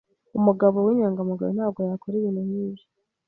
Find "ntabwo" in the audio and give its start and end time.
1.57-1.79